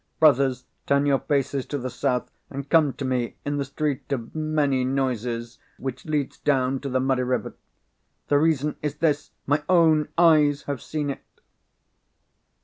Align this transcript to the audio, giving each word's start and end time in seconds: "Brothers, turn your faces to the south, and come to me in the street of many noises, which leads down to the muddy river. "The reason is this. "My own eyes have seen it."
"Brothers, 0.19 0.65
turn 0.87 1.05
your 1.05 1.19
faces 1.19 1.67
to 1.67 1.77
the 1.77 1.91
south, 1.91 2.31
and 2.49 2.67
come 2.67 2.91
to 2.93 3.05
me 3.05 3.35
in 3.45 3.57
the 3.57 3.65
street 3.65 4.11
of 4.11 4.33
many 4.33 4.83
noises, 4.83 5.59
which 5.77 6.05
leads 6.07 6.39
down 6.39 6.79
to 6.79 6.89
the 6.89 6.99
muddy 6.99 7.21
river. 7.21 7.53
"The 8.27 8.39
reason 8.39 8.77
is 8.81 8.95
this. 8.95 9.29
"My 9.45 9.61
own 9.69 10.07
eyes 10.17 10.63
have 10.63 10.81
seen 10.81 11.11
it." 11.11 11.41